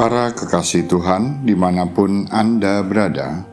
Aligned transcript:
Para 0.00 0.32
kekasih 0.32 0.88
Tuhan, 0.88 1.44
di 1.44 1.52
mana 1.52 1.84
pun 1.84 2.24
Anda 2.32 2.80
berada, 2.80 3.44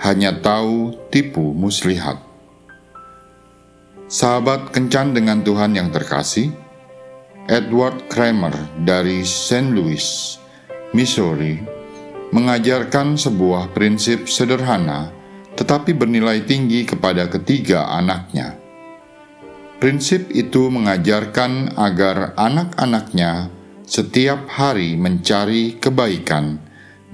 hanya 0.01 0.35
tahu 0.41 0.93
tipu 1.13 1.53
muslihat. 1.55 2.19
Sahabat 4.05 4.69
kencan 4.69 5.17
dengan 5.17 5.41
Tuhan 5.41 5.73
yang 5.73 5.89
terkasih, 5.89 6.53
Edward 7.49 8.05
Kramer 8.09 8.53
dari 8.85 9.25
St. 9.25 9.73
Louis, 9.73 10.37
Missouri, 10.93 11.61
mengajarkan 12.29 13.17
sebuah 13.17 13.73
prinsip 13.73 14.29
sederhana 14.29 15.15
tetapi 15.55 15.95
bernilai 15.95 16.43
tinggi 16.43 16.83
kepada 16.83 17.31
ketiga 17.31 17.87
anaknya. 17.87 18.59
Prinsip 19.79 20.31
itu 20.31 20.67
mengajarkan 20.71 21.75
agar 21.75 22.35
anak-anaknya 22.35 23.51
setiap 23.85 24.49
hari 24.49 24.97
mencari 24.97 25.77
kebaikan 25.77 26.57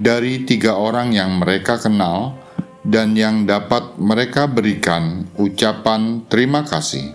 dari 0.00 0.48
tiga 0.48 0.80
orang 0.80 1.12
yang 1.12 1.36
mereka 1.36 1.76
kenal 1.76 2.40
dan 2.80 3.12
yang 3.12 3.44
dapat 3.44 4.00
mereka 4.00 4.48
berikan 4.48 5.28
ucapan 5.36 6.24
terima 6.32 6.64
kasih. 6.64 7.12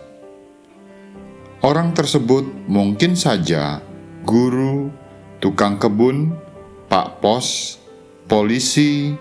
Orang 1.65 1.97
tersebut 1.97 2.45
mungkin 2.69 3.17
saja 3.17 3.81
guru, 4.21 4.93
tukang 5.41 5.81
kebun, 5.81 6.37
pak 6.85 7.17
pos, 7.17 7.81
polisi, 8.29 9.17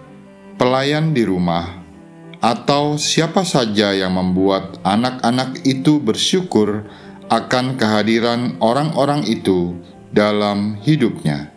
pelayan 0.60 1.16
di 1.16 1.24
rumah, 1.24 1.80
atau 2.44 3.00
siapa 3.00 3.40
saja 3.40 3.96
yang 3.96 4.12
membuat 4.12 4.84
anak-anak 4.84 5.64
itu 5.64 5.96
bersyukur 5.96 6.84
akan 7.32 7.80
kehadiran 7.80 8.60
orang-orang 8.60 9.24
itu 9.26 9.74
dalam 10.10 10.78
hidupnya. 10.82 11.50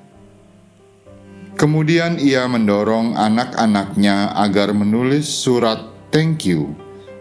Kemudian 1.60 2.16
ia 2.24 2.48
mendorong 2.48 3.20
anak-anaknya 3.20 4.32
agar 4.40 4.72
menulis 4.72 5.28
surat 5.28 5.92
thank 6.08 6.48
you 6.48 6.72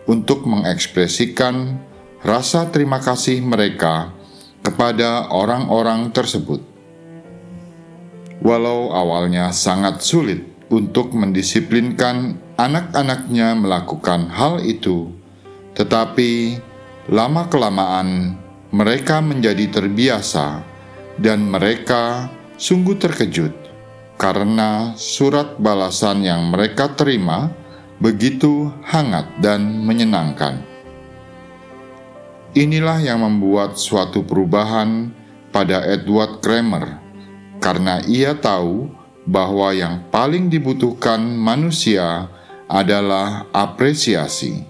untuk 0.07 0.47
mengekspresikan 0.47 1.83
rasa 2.23 2.71
terima 2.71 3.03
kasih 3.03 3.43
mereka 3.43 4.15
kepada 4.63 5.27
orang-orang 5.35 6.15
tersebut. 6.15 6.63
Walau 8.39 8.95
awalnya 8.95 9.51
sangat 9.51 10.07
sulit 10.07 10.47
untuk 10.71 11.11
mendisiplinkan 11.17 12.39
anak-anaknya 12.55 13.59
melakukan 13.59 14.31
hal 14.31 14.63
itu, 14.63 15.11
tetapi 15.75 16.63
lama-kelamaan 17.11 18.37
mereka 18.71 19.25
menjadi 19.25 19.67
terbiasa 19.73 20.61
dan 21.19 21.51
mereka 21.51 22.31
sungguh 22.55 22.95
terkejut 22.95 23.55
karena 24.19 24.95
surat 24.99 25.59
balasan 25.59 26.27
yang 26.27 26.51
mereka 26.51 26.95
terima 26.95 27.51
begitu 27.99 28.71
hangat 28.87 29.27
dan 29.43 29.83
menyenangkan. 29.83 30.63
Inilah 32.59 32.99
yang 33.03 33.23
membuat 33.23 33.79
suatu 33.79 34.27
perubahan 34.27 35.15
pada 35.55 35.85
Edward 35.87 36.43
Kramer, 36.43 36.99
karena 37.63 38.03
ia 38.07 38.35
tahu 38.35 38.91
bahwa 39.29 39.71
yang 39.77 40.09
paling 40.09 40.49
dibutuhkan 40.49 41.21
manusia 41.23 42.27
adalah 42.67 43.47
apresiasi. 43.53 44.65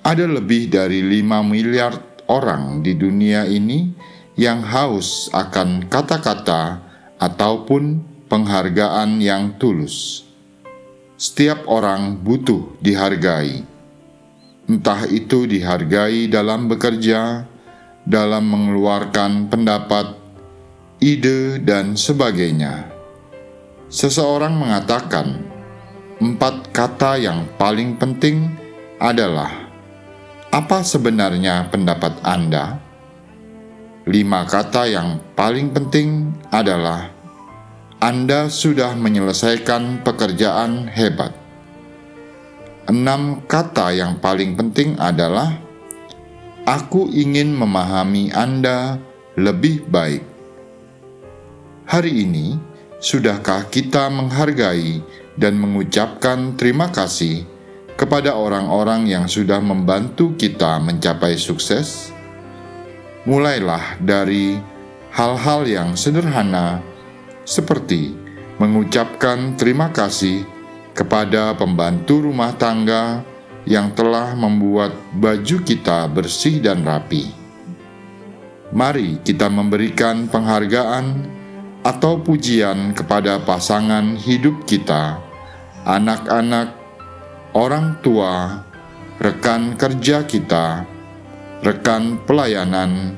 Ada 0.00 0.24
lebih 0.24 0.72
dari 0.72 1.04
5 1.04 1.44
miliar 1.44 1.92
orang 2.30 2.80
di 2.80 2.96
dunia 2.96 3.44
ini 3.44 3.92
yang 4.40 4.64
haus 4.64 5.28
akan 5.36 5.84
kata-kata 5.84 6.80
ataupun 7.20 8.00
penghargaan 8.24 9.20
yang 9.20 9.52
tulus. 9.60 10.24
Setiap 11.20 11.68
orang 11.68 12.16
butuh 12.16 12.72
dihargai, 12.80 13.68
entah 14.64 15.04
itu 15.12 15.44
dihargai 15.44 16.24
dalam 16.32 16.72
bekerja, 16.72 17.44
dalam 18.08 18.48
mengeluarkan 18.48 19.52
pendapat, 19.52 20.16
ide, 21.04 21.60
dan 21.60 21.92
sebagainya. 21.92 22.88
Seseorang 23.92 24.56
mengatakan, 24.56 25.36
empat 26.16 26.72
kata 26.72 27.20
yang 27.20 27.44
paling 27.60 28.00
penting 28.00 28.56
adalah: 28.96 29.52
"Apa 30.48 30.80
sebenarnya 30.80 31.68
pendapat 31.68 32.16
Anda?" 32.24 32.88
Lima 34.10 34.42
kata 34.42 34.90
yang 34.90 35.22
paling 35.38 35.70
penting 35.70 36.34
adalah 36.50 37.14
Anda 38.02 38.50
sudah 38.50 38.98
menyelesaikan 38.98 40.02
pekerjaan 40.02 40.90
hebat. 40.90 41.30
Enam 42.90 43.46
kata 43.46 43.94
yang 43.94 44.18
paling 44.18 44.58
penting 44.58 44.98
adalah 44.98 45.54
Aku 46.66 47.06
ingin 47.06 47.54
memahami 47.54 48.34
Anda 48.34 48.98
lebih 49.38 49.86
baik. 49.86 50.26
Hari 51.86 52.12
ini, 52.26 52.58
sudahkah 52.98 53.70
kita 53.70 54.10
menghargai 54.10 55.06
dan 55.38 55.54
mengucapkan 55.54 56.58
terima 56.58 56.90
kasih 56.90 57.46
kepada 57.94 58.34
orang-orang 58.34 59.06
yang 59.06 59.30
sudah 59.30 59.62
membantu 59.62 60.34
kita 60.34 60.82
mencapai 60.82 61.38
sukses? 61.38 62.10
Mulailah 63.28 64.00
dari 64.00 64.56
hal-hal 65.12 65.66
yang 65.68 65.92
sederhana, 65.98 66.80
seperti 67.44 68.16
mengucapkan 68.56 69.56
terima 69.56 69.92
kasih 69.92 70.44
kepada 70.96 71.52
pembantu 71.56 72.28
rumah 72.28 72.52
tangga 72.56 73.24
yang 73.68 73.92
telah 73.92 74.32
membuat 74.32 74.92
baju 75.16 75.56
kita 75.64 76.08
bersih 76.08 76.60
dan 76.64 76.84
rapi. 76.84 77.28
Mari 78.70 79.20
kita 79.26 79.50
memberikan 79.50 80.30
penghargaan 80.30 81.26
atau 81.82 82.20
pujian 82.22 82.94
kepada 82.94 83.42
pasangan 83.42 84.14
hidup 84.14 84.64
kita, 84.64 85.18
anak-anak, 85.84 86.76
orang 87.56 87.98
tua, 88.04 88.62
rekan 89.18 89.74
kerja 89.74 90.22
kita 90.22 90.86
rekan 91.60 92.20
pelayanan, 92.24 93.16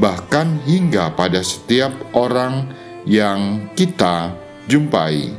bahkan 0.00 0.60
hingga 0.64 1.12
pada 1.12 1.40
setiap 1.44 1.92
orang 2.16 2.72
yang 3.04 3.68
kita 3.76 4.32
jumpai. 4.68 5.32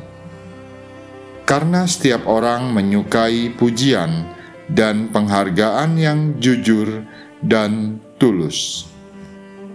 Karena 1.48 1.88
setiap 1.88 2.28
orang 2.28 2.75
menyukai 2.75 3.56
pujian 3.56 4.28
dan 4.68 5.08
penghargaan 5.12 5.95
yang 5.95 6.19
jujur 6.44 7.07
dan 7.39 8.04
tulus. 8.19 8.89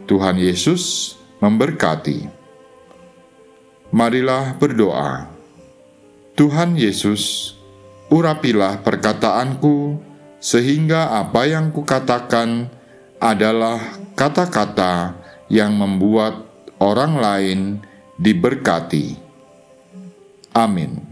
Tuhan 0.05 0.37
Yesus 0.37 1.17
memberkati. 1.41 2.29
Marilah 3.93 4.57
berdoa. 4.57 5.29
Tuhan 6.33 6.77
Yesus, 6.77 7.53
urapilah 8.09 8.81
perkataanku 8.81 10.01
sehingga 10.43 11.23
apa 11.23 11.47
yang 11.47 11.71
kukatakan 11.71 12.67
adalah 13.23 13.79
kata-kata 14.19 15.15
yang 15.47 15.79
membuat 15.79 16.43
orang 16.83 17.23
lain 17.23 17.61
diberkati. 18.19 19.15
Amin. 20.51 21.12